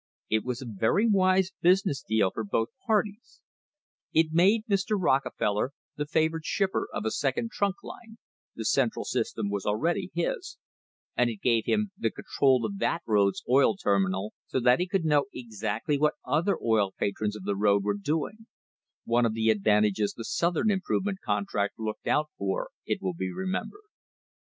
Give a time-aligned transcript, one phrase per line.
[0.17, 3.39] * It was a very wise business deal for both parties.
[4.11, 4.97] It made Mr.
[4.99, 8.17] Rockefeller the favoured shipper of a second trunk line
[8.55, 10.57] (the Central system was already his)
[11.15, 14.87] and it gave him the control of that road's oil terminal so that \ he
[14.87, 18.47] could know exactly what other oil patrons of the road were / doing—
[19.05, 23.31] one of the advantages the South Improvement contract I looked out for, it will be
[23.31, 23.81] remembered.